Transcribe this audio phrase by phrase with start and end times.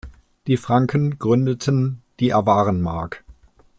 [0.47, 3.23] Die Franken gründeten die Awarenmark.